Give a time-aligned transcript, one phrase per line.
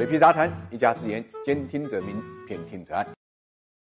[0.00, 2.16] 水皮杂谈，一家之言，兼听则明，
[2.48, 3.06] 偏听则暗。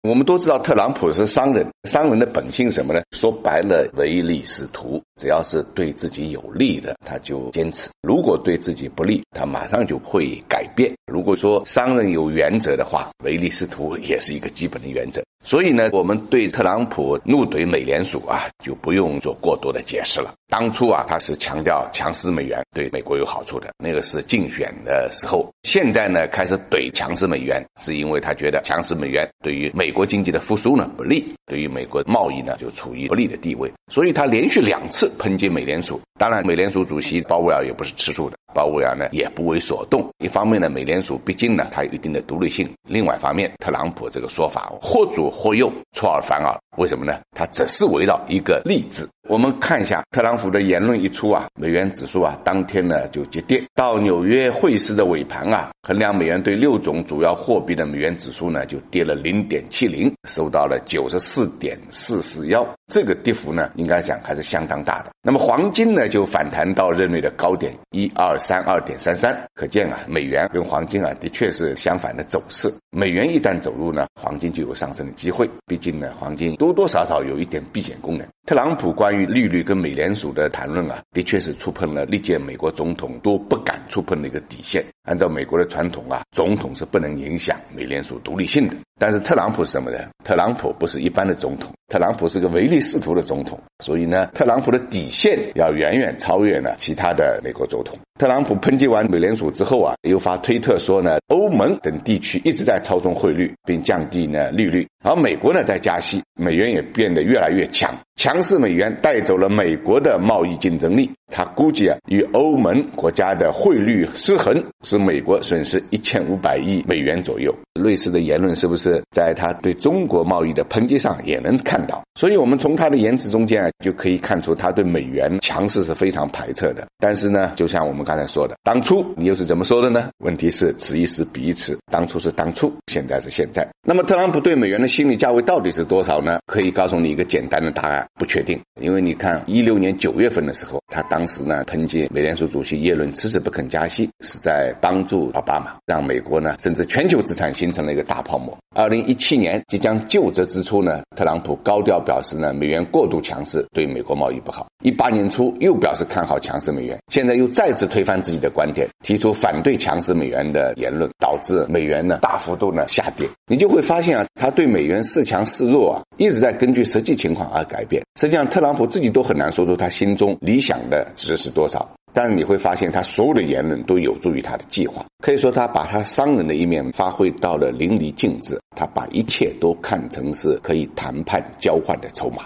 [0.02, 3.00] 我们都知道特朗普是商人，商人的本性什么呢？
[3.12, 5.00] 说白了，唯利是图。
[5.14, 10.92] 只要是对自己有利的，他就坚持；如果对自己不利，他马上就会改变。
[11.06, 15.22] 如果说商人有原则的话，唯利是图也是一个基本的原则。
[15.44, 20.32] 所以呢，我们对特朗普怒怼美联储啊，就不用做过多的解释了。
[20.48, 25.50] 当初啊，他是强调强势美元对美国有好处的，那个是竞选的时候。
[25.64, 33.72] 现在呢，开始怼强势美元，是因为他觉得强势美元对于美国经济的复苏呢不利，对于美国贸易呢就处于不利的地位。
[33.90, 36.00] 所以他连续两次抨击美联储。
[36.18, 40.08] 当然，美联储主席鲍威尔也不是吃素的，鲍威尔呢也不为所动。
[40.18, 46.58] 一方面呢，美联储毕竟呢它有一定的独立性；另外一方面，特朗普这个说法或左或右，出尔反尔。
[46.78, 47.20] 为什么呢？
[47.32, 49.08] 它只是围绕一个利字。
[49.28, 53.62] 我们看一下特朗普的言论一出啊，美元指数啊当天呢就急跌。
[53.74, 62.66] 到纽约汇市的尾盘啊，衡量美元对六种主要货币的美元指数呢就跌了零点七零，收到了九十四点四四幺。
[62.92, 65.10] 这个跌幅呢，应该讲还是相当大的。
[65.22, 72.70] 那么黄金呢就反弹到日内的高点一二三二点三三，可见啊，美元跟黄金啊的确是相反的走势。
[72.94, 75.48] 美元一旦走入呢，黄金就有上升的机会。
[75.66, 78.28] 毕竟呢，黄金多多少少有一点避险功能。
[78.44, 84.84] 特朗普关于利率跟美联储的谈论啊，的确是触碰了历届美国总统都不敢触碰的一个底线。
[85.04, 88.74] 按照美国的传统啊，总统是不能影响美联储独立性的。
[88.98, 89.98] 但是特朗普是什么呢？
[90.24, 93.60] 特朗普不是一般的总统，特朗普是个唯利是图的总统。
[93.78, 97.96] 所以呢，特朗普的底线要远远超越呢其他的美国总统。
[98.18, 104.86] 特朗普抨击完美联储之后啊，又发推特说呢，欧盟等地区一直在操纵汇率，并降低呢利率。
[105.04, 111.10] 而美国呢在加息，美元也变得越来越强，强势美元带走了美国的贸易竞争力。
[111.34, 117.54] 他估计啊，与欧盟国家的汇率失衡，使美国损失一千五百亿美元左右。
[117.72, 122.04] 类似的言论是不是在他对中国贸易的抨击上也能看到？
[122.20, 126.86] 所以，我们从他的言辞中间啊，就可以看出他对美元强势是非常排斥的。
[126.98, 130.10] 但是呢，就像我们刚才说的，当初你又是怎么说的呢？
[130.18, 133.66] 问题是此一时彼一时，当初是当初，现在是现在。
[133.82, 136.40] 那么，特朗普对美元的心理价位到底是多少呢？
[136.46, 138.60] 可以告诉你一个简单的答案：不确定。
[138.80, 148.56] 因为你看，一六年九月份的时候，他当时呢抨击美联储主席耶伦迟迟不肯加息，是在帮助奥巴马，让美国呢甚至全球资产形成了一个大泡沫。
[148.74, 154.66] 二零一七年即将就职之初呢，特朗普高调表示呢美元过度强势对美国贸易不好。
[154.82, 163.28] 一八年初又表示看好强势美元，现在又再次推翻自己的观点，提出反对强势美元的言论，导致美元呢大幅度呢下跌。
[163.46, 168.00] 你就会发现啊，他对美元是强是弱啊，一直在根据实际情况而改变。
[168.20, 171.90] 实际上，特朗普自己都很难说出他心中理想的值是多少。
[172.14, 175.04] 但是你会发现，他所有的言论都有助于他的计划。
[175.18, 178.56] 可以说，他把他商人的一面发挥到了淋漓尽致。
[178.76, 182.44] 他把一切都看成是可以谈判交换的筹码。